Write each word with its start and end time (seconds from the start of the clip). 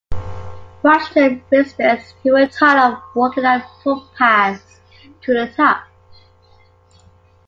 Washington 0.81 1.43
residents 1.51 2.15
who 2.23 2.31
were 2.33 2.47
tired 2.47 2.93
of 2.93 3.03
walking 3.13 3.45
up 3.45 3.69
footpaths 3.83 4.79
to 5.21 5.31
the 5.35 5.53
top. 5.55 5.83